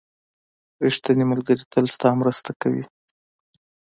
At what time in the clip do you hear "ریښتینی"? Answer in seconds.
0.85-1.23